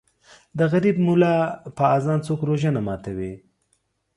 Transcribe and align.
د 0.57 0.59
غریب 0.71 0.95
مولا 1.05 1.35
په 1.77 1.83
اذان 1.95 2.19
څوک 2.27 2.39
روژه 2.49 2.69
نه 2.75 2.81
ماتوي 2.87 3.33